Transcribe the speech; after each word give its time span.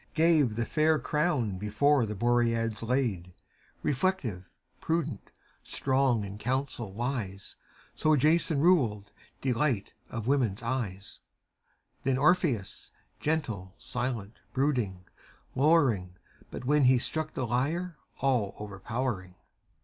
Gave 0.15 0.55
the 0.55 0.65
fair 0.65 0.97
crown 0.97 1.59
before 1.59 2.07
the 2.07 2.15
Boreads 2.15 2.81
laid: 2.81 3.35
Reflective, 3.83 4.49
prudent, 4.79 5.29
strong, 5.61 6.23
in 6.23 6.39
council 6.39 6.91
wise. 6.91 7.55
So 7.93 8.15
Jason 8.15 8.61
ruled, 8.61 9.11
delight 9.41 9.93
of 10.09 10.25
women's 10.25 10.63
eyes: 10.63 11.19
Then 12.01 12.17
Orpheus, 12.17 12.91
gentle, 13.19 13.75
silent, 13.77 14.39
brooding, 14.53 15.05
lowering, 15.53 16.15
But 16.49 16.65
when 16.65 16.85
he 16.85 16.97
struck 16.97 17.35
the 17.35 17.45
lyre, 17.45 17.95
all 18.21 18.55
overpowering. 18.57 19.35